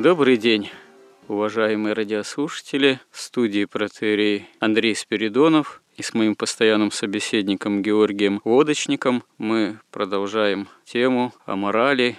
[0.00, 0.70] Добрый день,
[1.28, 3.00] уважаемые радиослушатели.
[3.12, 11.54] Студии протерей Андрей Спиридонов и с моим постоянным собеседником Георгием Лодочником мы продолжаем тему о
[11.54, 12.16] морали,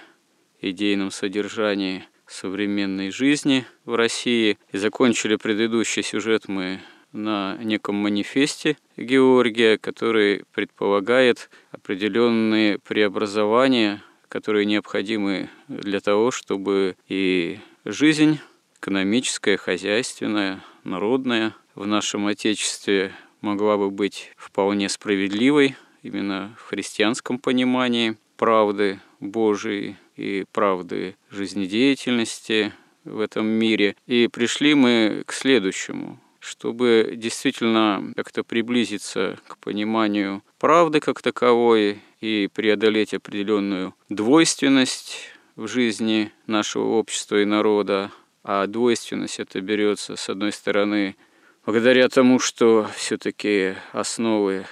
[0.60, 4.58] идейном содержании современной жизни в России.
[4.70, 6.78] И закончили предыдущий сюжет мы
[7.10, 18.38] на неком манифесте Георгия, который предполагает определенные преобразования, которые необходимы для того, чтобы и жизнь
[18.80, 28.16] экономическая, хозяйственная, народная в нашем Отечестве могла бы быть вполне справедливой именно в христианском понимании
[28.36, 32.72] правды Божией и правды жизнедеятельности
[33.04, 33.96] в этом мире.
[34.06, 42.48] И пришли мы к следующему, чтобы действительно как-то приблизиться к пониманию правды как таковой и
[42.52, 48.10] преодолеть определенную двойственность в жизни нашего общества и народа,
[48.42, 51.16] а двойственность это берется, с одной стороны,
[51.64, 54.66] благодаря тому, что все-таки основы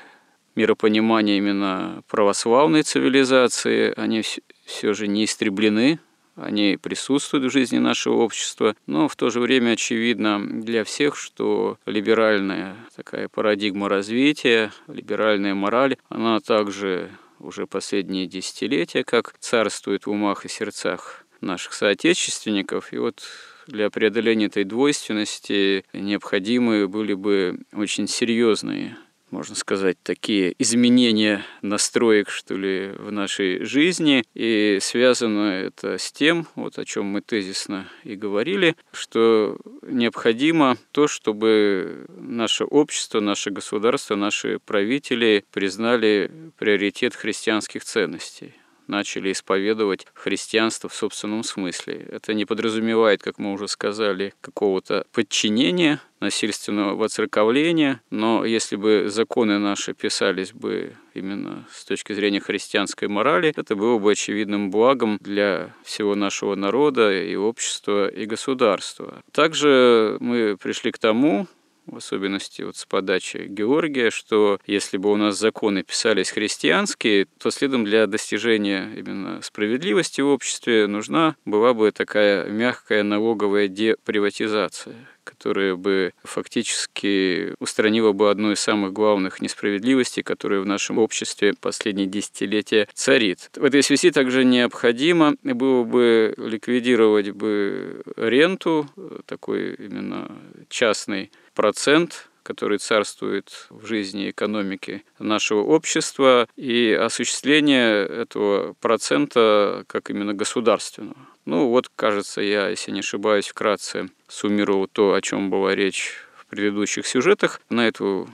[0.57, 4.23] миропонимания именно православной цивилизации, они
[4.65, 6.01] все же не истреблены,
[6.37, 11.79] они присутствуют в жизни нашего общества, но в то же время очевидно для всех, что
[11.87, 17.11] либеральная такая парадигма развития, либеральная мораль, она также
[17.41, 22.93] уже последние десятилетия, как царствует в умах и сердцах наших соотечественников.
[22.93, 23.23] И вот
[23.67, 28.97] для преодоления этой двойственности необходимы были бы очень серьезные
[29.31, 34.25] можно сказать, такие изменения настроек, что ли, в нашей жизни.
[34.35, 41.09] И связано это с тем, вот о чем мы тезисно и говорили, что необходимо то,
[41.09, 48.55] чтобы наше общество, наше государство, наши правители признали приоритет христианских ценностей
[48.91, 52.07] начали исповедовать христианство в собственном смысле.
[52.11, 59.59] Это не подразумевает, как мы уже сказали, какого-то подчинения, насильственного воцерковления, но если бы законы
[59.59, 65.75] наши писались бы именно с точки зрения христианской морали, это было бы очевидным благом для
[65.83, 69.23] всего нашего народа и общества и государства.
[69.33, 71.47] Также мы пришли к тому,
[71.91, 77.51] в особенности вот с подачи Георгия, что если бы у нас законы писались христианские, то
[77.51, 85.77] следом для достижения именно справедливости в обществе нужна была бы такая мягкая налоговая деприватизация которая
[85.77, 92.89] бы фактически устранила бы одну из самых главных несправедливостей, которая в нашем обществе последние десятилетия
[92.95, 93.51] царит.
[93.55, 98.89] В этой связи также необходимо было бы ликвидировать бы ренту,
[99.27, 100.31] такой именно
[100.69, 110.09] частный процент который царствует в жизни и экономике нашего общества, и осуществление этого процента как
[110.09, 111.19] именно государственного.
[111.45, 116.47] Ну вот, кажется, я, если не ошибаюсь, вкратце суммировал то, о чем была речь в
[116.47, 117.61] предыдущих сюжетах.
[117.69, 118.29] На эту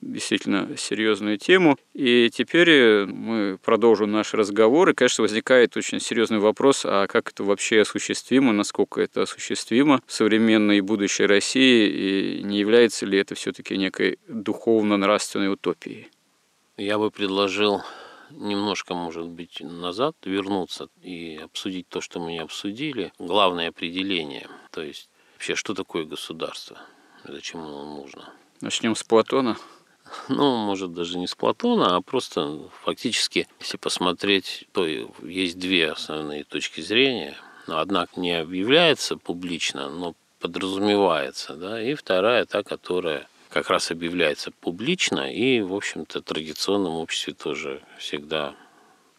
[0.00, 1.78] действительно серьезную тему.
[1.94, 4.90] И теперь э, мы продолжим наш разговор.
[4.90, 10.12] И, конечно, возникает очень серьезный вопрос, а как это вообще осуществимо, насколько это осуществимо в
[10.12, 16.08] современной и будущей России, и не является ли это все-таки некой духовно-нравственной утопией?
[16.76, 17.82] Я бы предложил
[18.30, 23.12] немножко, может быть, назад вернуться и обсудить то, что мы не обсудили.
[23.18, 26.78] Главное определение, то есть вообще, что такое государство,
[27.24, 28.32] зачем оно нужно.
[28.60, 29.56] Начнем с Платона
[30.28, 36.44] ну, может, даже не с Платона, а просто фактически, если посмотреть, то есть две основные
[36.44, 37.36] точки зрения.
[37.66, 44.50] Но однако не объявляется публично, но подразумевается, да, и вторая та, которая как раз объявляется
[44.50, 48.54] публично и, в общем-то, традиционном обществе тоже всегда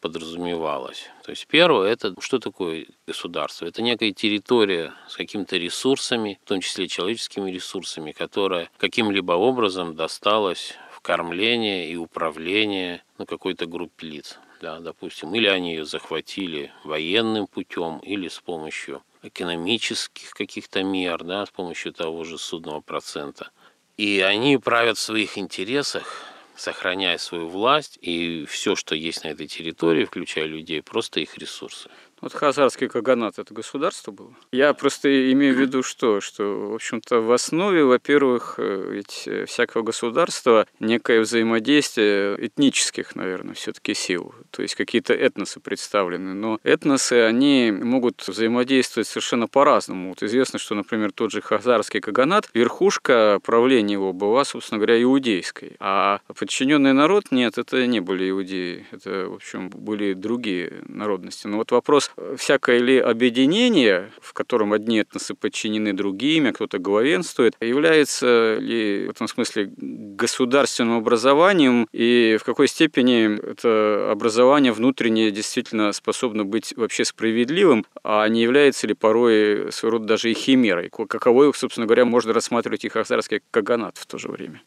[0.07, 1.09] подразумевалось.
[1.23, 3.65] То есть первое, это что такое государство?
[3.65, 10.75] Это некая территория с какими-то ресурсами, в том числе человеческими ресурсами, которая каким-либо образом досталась
[10.93, 14.39] в кормление и управление ну, какой-то группе лиц.
[14.61, 21.45] Да, допустим, или они ее захватили военным путем, или с помощью экономических каких-то мер, да,
[21.45, 23.51] с помощью того же судного процента.
[23.97, 26.23] И они правят в своих интересах,
[26.57, 31.89] сохраняя свою власть и все, что есть на этой территории, включая людей, просто их ресурсы.
[32.19, 34.33] Вот Хазарский Каганат– это государство было?
[34.51, 36.19] Я просто имею в виду что?
[36.19, 43.53] Что, в общем-то, в основе, во-первых, э, ведь э, всякого государства некое взаимодействие этнических, наверное,
[43.53, 44.33] все таки сил.
[44.49, 46.33] То есть какие-то этносы представлены.
[46.33, 50.09] Но этносы, они могут взаимодействовать совершенно по-разному.
[50.09, 55.75] Вот известно, что, например, тот же Хазарский Каганат, верхушка правления его была, собственно говоря, иудейской.
[55.79, 58.87] А подчиненный народ, нет, это не были иудеи.
[58.91, 61.45] Это, в общем, были другие народности.
[61.45, 62.06] Но вот вопрос
[62.37, 69.11] всякое ли объединение, в котором одни этносы подчинены другим, а кто-то главенствует, является ли в
[69.11, 77.05] этом смысле государственным образованием и в какой степени это образование внутреннее действительно способно быть вообще
[77.05, 82.33] справедливым, а не является ли порой своего рода даже и химерой, каковой, собственно говоря, можно
[82.33, 84.61] рассматривать и хазарский каганат в то же время.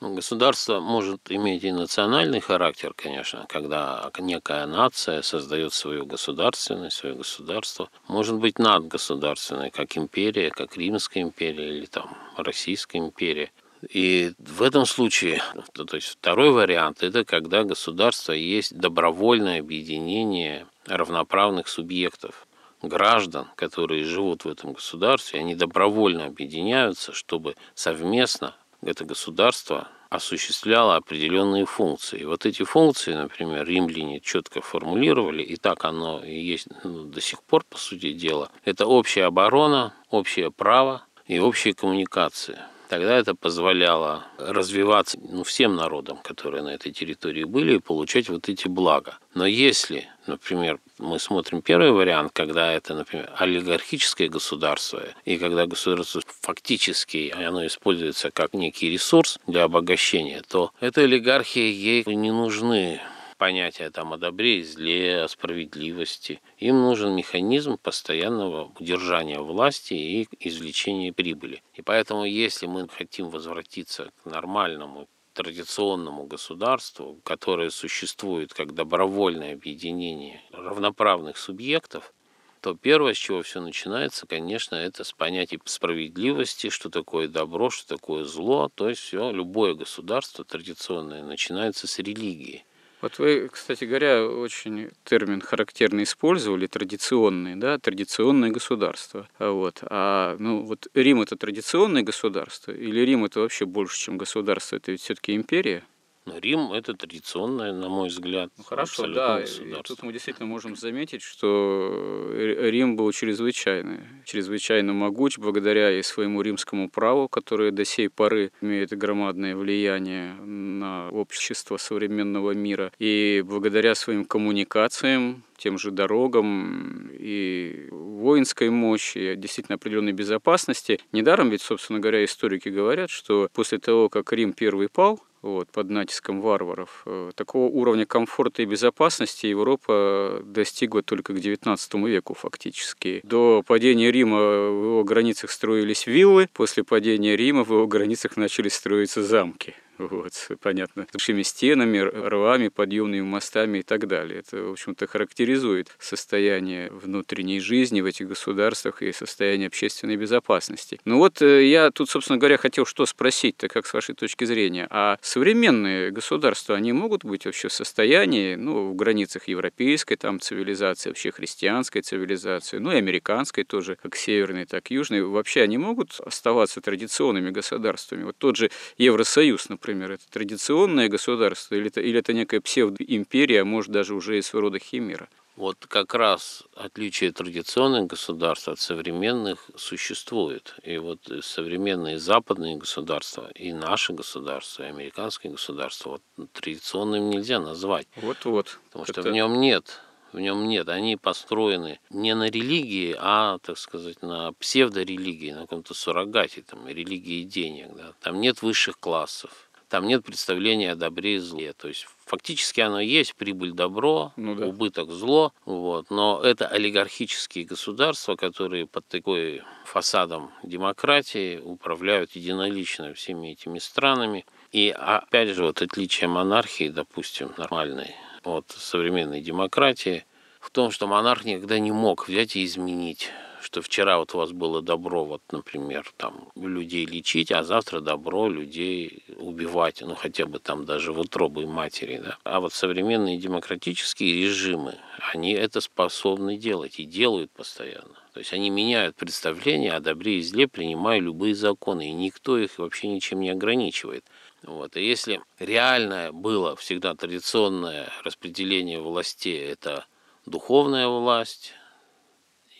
[0.00, 7.16] Ну, государство может иметь и национальный характер, конечно, когда некая нация создает свою государственность, свое
[7.16, 7.90] государство.
[8.06, 13.50] Может быть надгосударственной, как империя, как Римская империя или там Российская империя.
[13.90, 15.42] И в этом случае,
[15.72, 22.46] то, то есть второй вариант, это когда государство есть добровольное объединение равноправных субъектов,
[22.82, 31.66] граждан, которые живут в этом государстве, они добровольно объединяются, чтобы совместно это государство осуществляло определенные
[31.66, 32.24] функции.
[32.24, 37.42] Вот эти функции, например, римляне четко формулировали, и так оно и есть ну, до сих
[37.42, 38.50] пор, по сути дела.
[38.64, 42.58] Это общая оборона, общее право и общие коммуникации.
[42.88, 48.48] Тогда это позволяло развиваться ну, всем народам, которые на этой территории были, и получать вот
[48.48, 49.18] эти блага.
[49.34, 56.22] Но если, например, мы смотрим первый вариант, когда это, например, олигархическое государство, и когда государство
[56.40, 63.00] фактически оно используется как некий ресурс для обогащения, то этой олигархии ей не нужны
[63.38, 66.40] понятия там, о добре и зле, о справедливости.
[66.58, 71.62] Им нужен механизм постоянного удержания власти и извлечения прибыли.
[71.74, 75.08] И поэтому, если мы хотим возвратиться к нормальному
[75.38, 82.12] традиционному государству, которое существует как добровольное объединение равноправных субъектов,
[82.60, 87.86] то первое, с чего все начинается, конечно, это с понятия справедливости, что такое добро, что
[87.96, 88.68] такое зло.
[88.74, 92.64] То есть все, любое государство традиционное начинается с религии.
[93.00, 99.28] Вот вы, кстати говоря, очень термин характерный использовали, традиционный, да, традиционное государство.
[99.38, 99.80] Вот.
[99.82, 104.90] А ну, вот Рим это традиционное государство, или Рим это вообще больше, чем государство, это
[104.90, 105.84] ведь все-таки империя?
[106.28, 109.40] Но Рим– это традиционное, на мой взгляд, ну, Хорошо, да.
[109.40, 116.42] И тут мы действительно можем заметить, что Рим был чрезвычайно, чрезвычайно могуч благодаря и своему
[116.42, 123.94] римскому праву, которое до сей поры имеет громадное влияние на общество современного мира, и благодаря
[123.94, 131.00] своим коммуникациям, тем же дорогам и воинской мощи, действительно определенной безопасности.
[131.12, 135.90] Недаром ведь, собственно говоря, историки говорят, что после того, как Рим первый пал, вот, под
[135.90, 137.02] натиском варваров.
[137.06, 141.78] Э, такого уровня комфорта и безопасности Европа достигла только к XIX
[142.08, 143.20] веку фактически.
[143.22, 148.68] До падения Рима в его границах строились виллы, после падения Рима в его границах начали
[148.68, 149.74] строиться замки.
[149.98, 151.06] Вот, понятно.
[151.10, 154.40] С большими стенами, рвами, подъемными мостами и так далее.
[154.40, 161.00] Это, в общем-то, характеризует состояние внутренней жизни в этих государствах и состояние общественной безопасности.
[161.04, 164.86] Ну вот э, я тут, собственно говоря, хотел что спросить-то, как с вашей точки зрения.
[164.90, 171.10] А современные государства, они могут быть вообще в состоянии, ну, в границах европейской там цивилизации,
[171.10, 176.20] вообще христианской цивилизации, ну и американской тоже, как северной, так и южной, вообще они могут
[176.24, 178.22] оставаться традиционными государствами?
[178.22, 183.62] Вот тот же Евросоюз, например, например, это традиционное государство или это, или это некая псевдоимперия,
[183.62, 185.28] а может даже уже и своего рода химера?
[185.56, 190.76] Вот как раз отличие традиционных государств от современных существует.
[190.84, 198.06] И вот современные западные государства, и наши государства, и американские государства, вот традиционным нельзя назвать.
[198.16, 198.78] Вот-вот.
[198.86, 199.30] Потому что Это...
[199.30, 200.00] в нем нет
[200.32, 200.90] В нем нет.
[200.90, 207.42] Они построены не на религии, а, так сказать, на псевдорелигии, на каком-то суррогате, там, религии
[207.42, 207.96] денег.
[207.96, 208.12] Да.
[208.20, 211.72] Там нет высших классов, там нет представления о добре и зле.
[211.72, 214.66] То есть фактически оно есть, прибыль добро, ну, да.
[214.66, 215.52] убыток зло.
[215.64, 216.10] Вот.
[216.10, 224.44] Но это олигархические государства, которые под такой фасадом демократии управляют единолично всеми этими странами.
[224.72, 228.14] И опять же, вот отличие монархии, допустим, нормальной
[228.44, 230.24] от современной демократии,
[230.60, 233.30] в том, что монарх никогда не мог взять и изменить
[233.60, 238.48] что вчера вот у вас было добро, вот, например, там, людей лечить, а завтра добро
[238.48, 242.36] людей убивать, ну, хотя бы там даже в утробы матери, да.
[242.44, 244.96] А вот современные демократические режимы,
[245.32, 248.14] они это способны делать и делают постоянно.
[248.32, 252.78] То есть они меняют представление о добре и зле, принимая любые законы, и никто их
[252.78, 254.24] вообще ничем не ограничивает.
[254.62, 254.96] Вот.
[254.96, 260.04] И если реальное было всегда традиционное распределение властей, это
[260.46, 261.72] духовная власть,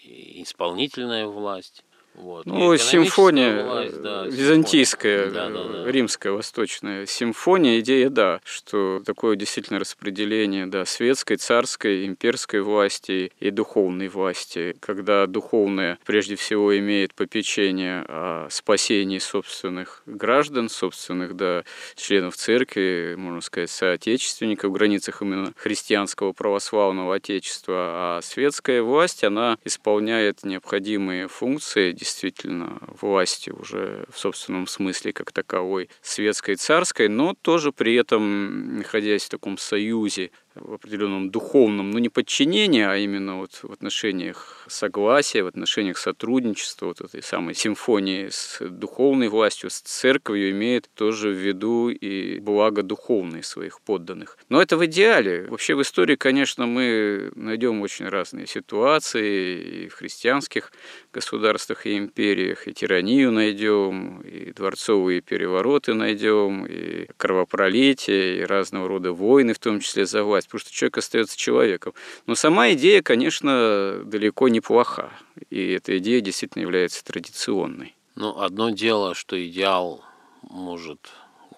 [0.04, 1.84] исполнительная власть,
[2.18, 2.46] вот.
[2.46, 5.90] Ну, симфония власть, да, византийская, да, да, да.
[5.90, 7.06] римская, восточная.
[7.06, 14.76] Симфония, идея, да, что такое действительно распределение, да, светской, царской, имперской власти и духовной власти,
[14.80, 23.40] когда духовная прежде всего имеет попечение о спасении собственных граждан, собственных, да, членов церкви, можно
[23.40, 31.92] сказать, соотечественников в границах именно христианского православного отечества, а светская власть, она исполняет необходимые функции
[32.08, 39.24] действительно власти уже в собственном смысле как таковой светской царской, но тоже при этом находясь
[39.24, 45.42] в таком союзе в определенном духовном, ну не подчинении, а именно вот в отношениях согласия,
[45.42, 51.36] в отношениях сотрудничества, вот этой самой симфонии с духовной властью, с церковью имеет тоже в
[51.36, 54.38] виду и благо духовные своих подданных.
[54.48, 55.46] Но это в идеале.
[55.48, 60.72] Вообще в истории, конечно, мы найдем очень разные ситуации и в христианских
[61.12, 69.12] государствах и империях, и тиранию найдем, и дворцовые перевороты найдем, и кровопролитие, и разного рода
[69.12, 71.92] войны, в том числе за власть потому что человек остается человеком.
[72.26, 75.12] Но сама идея, конечно, далеко не плоха,
[75.50, 77.94] и эта идея действительно является традиционной.
[78.16, 80.02] Ну, одно дело, что идеал
[80.42, 81.10] может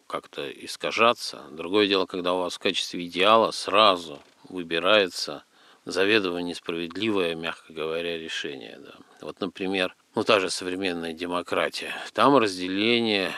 [0.06, 1.44] как-то искажаться.
[1.52, 5.44] Другое дело, когда у вас в качестве идеала сразу выбирается
[5.85, 8.78] заведомо несправедливое, мягко говоря, решение.
[8.82, 8.94] Да.
[9.20, 11.94] Вот, например, ну, та же современная демократия.
[12.12, 13.32] Там разделение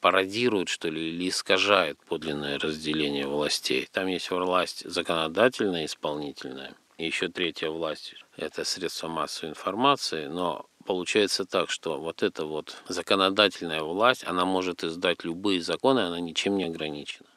[0.00, 3.88] пародирует, что ли, или искажает подлинное разделение властей.
[3.90, 11.44] Там есть власть законодательная, исполнительная, и еще третья власть– это средства массовой информации, но получается
[11.44, 16.64] так, что вот эта вот законодательная власть, она может издать любые законы, она ничем не
[16.64, 17.27] ограничена.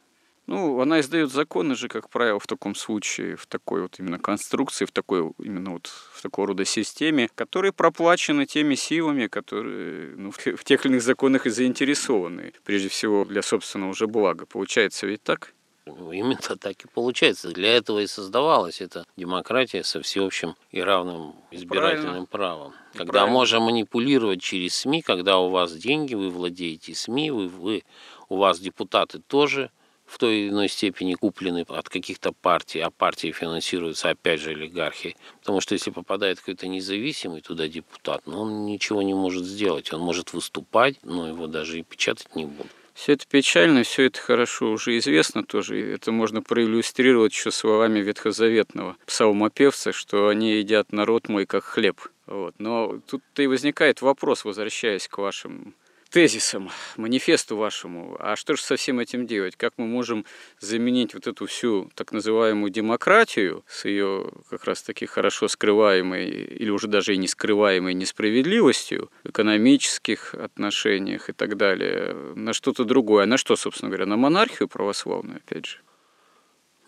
[0.51, 4.83] Ну, она издает законы же, как правило, в таком случае, в такой вот именно конструкции,
[4.83, 10.63] в такой именно вот в такого рода системе, которые проплачены теми силами, которые ну, в
[10.65, 14.45] тех или иных законах и заинтересованы, прежде всего для собственного уже блага.
[14.45, 15.53] Получается ведь так?
[15.85, 17.53] Ну, именно так и получается.
[17.53, 22.25] Для этого и создавалась эта демократия со всеобщим и равным избирательным Правильно.
[22.25, 22.73] правом.
[22.91, 23.33] Когда Правильно.
[23.33, 27.83] можно манипулировать через СМИ, когда у вас деньги, вы владеете СМИ, вы, вы,
[28.27, 29.71] у вас депутаты тоже–
[30.11, 35.15] в той или иной степени куплены от каких-то партий, а партии финансируются опять же олигархией.
[35.39, 39.93] Потому что если попадает какой-то независимый туда депутат, ну, он ничего не может сделать.
[39.93, 42.71] Он может выступать, но его даже и печатать не будут.
[42.93, 45.79] Все это печально, все это хорошо уже известно тоже.
[45.93, 52.01] Это можно проиллюстрировать еще словами ветхозаветного псалмопевца, что они едят народ мой как хлеб.
[52.27, 52.53] Вот.
[52.57, 55.73] Но тут-то и возникает вопрос, возвращаясь к вашим
[56.11, 58.17] тезисам, манифесту вашему.
[58.19, 59.55] А что же со всем этим делать?
[59.55, 60.25] Как мы можем
[60.59, 66.69] заменить вот эту всю так называемую демократию с ее как раз таки хорошо скрываемой или
[66.69, 73.23] уже даже и не скрываемой несправедливостью в экономических отношениях и так далее на что-то другое?
[73.23, 75.77] А на что, собственно говоря, на монархию православную, опять же?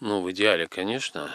[0.02, 1.32] Ну, в идеале, конечно.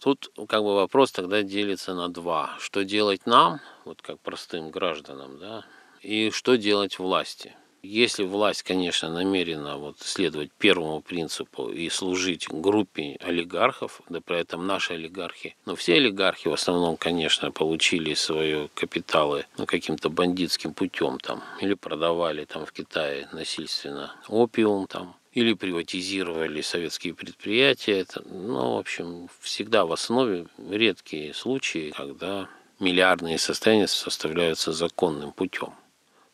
[0.00, 2.54] Тут как бы вопрос тогда делится на два.
[2.60, 5.64] Что делать нам, вот как простым гражданам, да,
[6.02, 7.54] и что делать власти.
[7.84, 14.68] Если власть, конечно, намерена вот следовать первому принципу и служить группе олигархов, да при этом
[14.68, 21.18] наши олигархи, но все олигархи в основном, конечно, получили свои капиталы ну, каким-то бандитским путем
[21.18, 27.98] там, или продавали там в Китае насильственно опиум там, или приватизировали советские предприятия.
[27.98, 35.72] Это, ну, в общем, всегда в основе редкие случаи, когда миллиардные состояния составляются законным путем.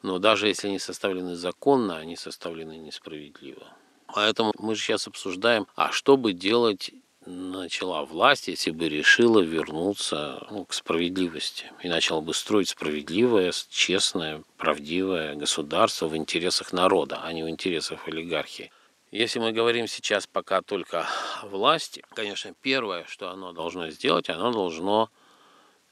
[0.09, 3.67] Но даже если они составлены законно, они составлены несправедливо.
[4.07, 6.93] Поэтому мы же сейчас обсуждаем, а что бы делать
[7.27, 14.43] начала власть, если бы решила вернуться ну, к справедливости и начала бы строить справедливое, честное,
[14.57, 18.73] правдивое государство в интересах народа, а не в интересах олигархии.
[19.11, 21.07] Если мы говорим сейчас пока только
[21.43, 25.11] о власти, конечно, первое, что оно должно сделать, оно должно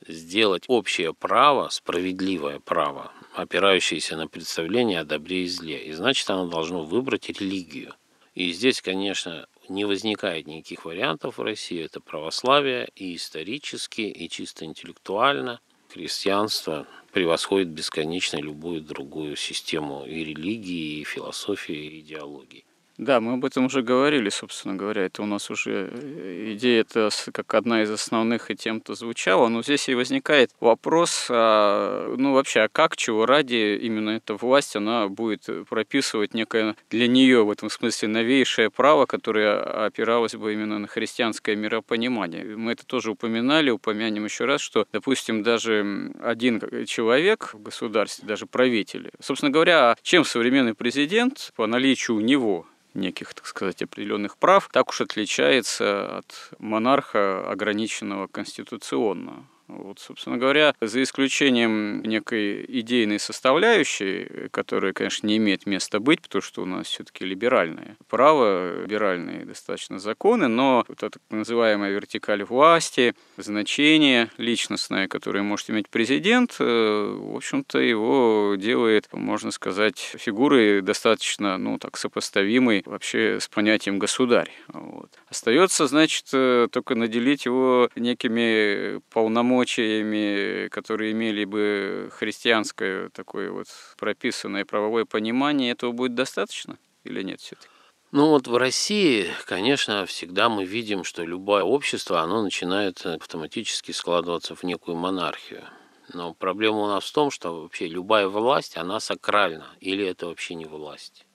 [0.06, 5.84] сделать общее право, справедливое право, опирающееся на представление о добре и зле.
[5.84, 7.94] И значит, оно должно выбрать религию.
[8.34, 11.82] И здесь, конечно, не возникает никаких вариантов в России.
[11.82, 15.60] Это православие и исторически, и чисто интеллектуально.
[15.88, 22.64] Христианство превосходит бесконечно любую другую систему и религии, и философии, и идеологии.
[22.98, 25.04] Да, мы об этом уже говорили, собственно говоря.
[25.04, 29.48] Это у нас уже э, идея это как одна из основных и тем-то звучала.
[29.48, 34.76] Но здесь и возникает вопрос, а, ну вообще, а как, чего ради именно эта власть,
[34.76, 40.78] она будет прописывать некое для нее в этом смысле новейшее право, которое опиралось бы именно
[40.78, 42.56] на христианское миропонимание.
[42.56, 48.46] Мы это тоже упоминали, упомянем еще раз, что, допустим, даже один человек в государстве, даже
[48.46, 54.36] правитель, собственно говоря, а чем современный президент по наличию у него неких, так сказать, определенных
[54.36, 59.46] прав, так уж отличается от монарха, ограниченного конституционно.
[59.68, 66.42] Вот, собственно говоря, за исключением некой идейной составляющей, которая, конечно, не имеет места быть, потому
[66.42, 72.44] что у нас все-таки либеральное право, либеральные достаточно законы, но вот эта так называемая вертикаль
[72.44, 80.80] власти, значение личностное, которое может иметь президент, э, в общем-то, его делает, можно сказать, фигурой
[80.80, 84.50] достаточно, ну, так, сопоставимой вообще с понятием государь.
[84.68, 85.10] Вот.
[85.28, 93.66] Остается, значит, э, только наделить его некими полномочиями полномочиями, которые имели бы христианское такое вот
[93.98, 97.68] прописанное правовое понимание, этого будет достаточно или нет все-таки?
[98.12, 104.54] Ну вот в России, конечно, всегда мы видим, что любое общество, оно начинает автоматически складываться
[104.54, 105.64] в некую монархию.
[106.12, 110.54] Но проблема у нас в том, что вообще любая власть, она сакральна, или это вообще
[110.54, 111.25] не власть.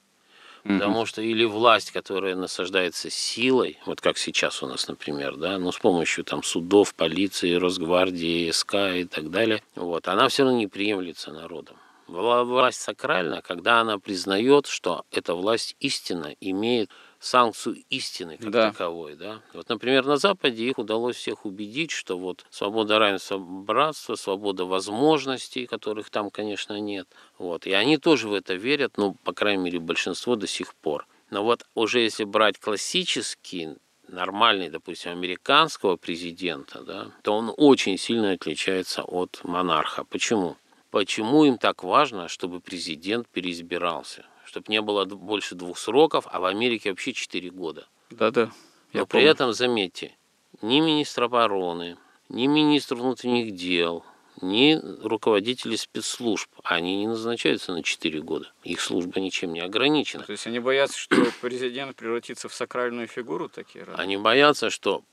[0.64, 5.72] Потому что или власть, которая насаждается силой, вот как сейчас у нас, например, да, ну
[5.72, 10.68] с помощью там судов, полиции, Росгвардии, СК и так далее, вот, она все равно не
[10.68, 11.78] приемлется народом.
[12.08, 16.90] Власть сакральна, когда она признает, что эта власть истинно имеет
[17.22, 18.72] санкцию истины как да.
[18.72, 19.16] таковой.
[19.16, 19.42] Да?
[19.54, 25.68] Вот, например, на Западе их удалось всех убедить, что вот свобода, равенство, братство, свобода возможностей,
[25.68, 27.08] которых там, конечно, нет.
[27.38, 27.68] Вот.
[27.68, 31.08] И они тоже в это верят, ну, по крайней мере, большинство до сих пор.
[31.30, 33.76] Но вот уже если брать классический
[34.08, 40.04] нормальный, допустим, американского президента, да, то он очень сильно отличается от монарха.
[40.04, 40.58] Почему?
[40.90, 44.26] Почему им так важно, чтобы президент переизбирался?
[44.52, 47.88] Чтобы не было больше двух сроков, а в Америке вообще четыре года.
[48.10, 48.52] Да-да.
[48.92, 50.14] Но при этом, заметьте,
[50.62, 54.04] ни министр обороны, ни министр внутренних дел,
[54.42, 58.52] ни руководители спецслужб, они не назначаются на 4 года.
[58.64, 60.24] Их служба ничем не ограничена.
[60.24, 63.86] То есть они боятся, что президент превратится в сакральную фигуру такие?
[63.96, 65.04] Они боятся, что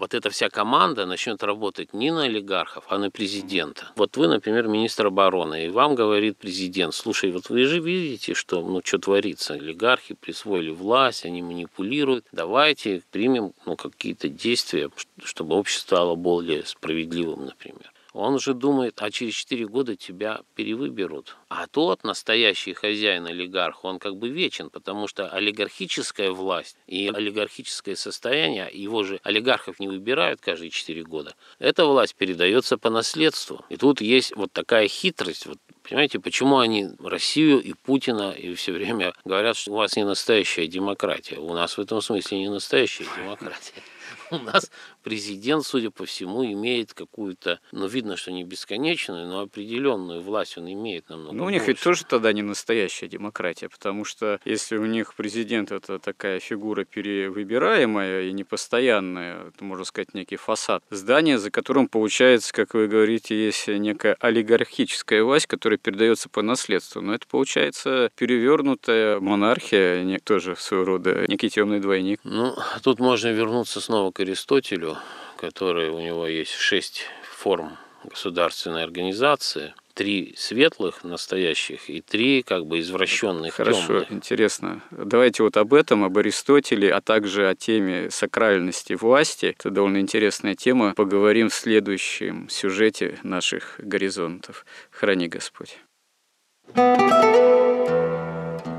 [0.00, 3.92] вот эта вся команда начнет работать не на олигархов, а на президента.
[3.96, 8.62] Вот вы, например, министр обороны, и вам говорит президент, слушай, вот вы же видите, что,
[8.62, 14.90] ну, что творится, олигархи присвоили власть, они манипулируют, давайте примем ну, какие-то действия,
[15.22, 17.92] чтобы общество стало более справедливым, например.
[18.12, 21.36] Он же думает, а через 4 года тебя перевыберут.
[21.48, 27.94] А тот настоящий хозяин олигарх, он как бы вечен, потому что олигархическая власть и олигархическое
[27.94, 31.34] состояние, его же олигархов не выбирают каждые 4 года.
[31.58, 33.64] Эта власть передается по наследству.
[33.68, 35.46] И тут есть вот такая хитрость.
[35.46, 40.04] Вот, понимаете, почему они Россию и Путина и все время говорят, что у вас не
[40.04, 41.36] настоящая демократия.
[41.36, 43.82] У нас в этом смысле не настоящая демократия.
[44.30, 44.70] У нас
[45.02, 50.70] президент, судя по всему, имеет какую-то, ну, видно, что не бесконечную, но определенную власть он
[50.72, 51.72] имеет намного Ну, у них больше.
[51.72, 56.84] ведь тоже тогда не настоящая демократия, потому что если у них президент это такая фигура
[56.84, 63.34] перевыбираемая и непостоянная, это, можно сказать, некий фасад, здание, за которым, получается, как вы говорите,
[63.34, 67.00] есть некая олигархическая власть, которая передается по наследству.
[67.00, 72.20] Но это, получается, перевернутая монархия, тоже своего рода некий темный двойник.
[72.24, 74.89] Ну, тут можно вернуться снова к Аристотелю,
[75.36, 82.80] который у него есть шесть форм государственной организации, три светлых настоящих и три как бы
[82.80, 84.12] извращенных Хорошо, темных.
[84.12, 84.82] интересно.
[84.90, 89.54] Давайте вот об этом, об Аристотеле, а также о теме сакральности власти.
[89.58, 90.94] Это довольно интересная тема.
[90.94, 94.64] Поговорим в следующем сюжете наших горизонтов.
[94.90, 95.78] Храни Господь.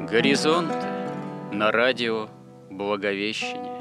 [0.09, 0.73] Горизонт
[1.51, 2.29] на радио
[2.69, 3.80] Благовещение.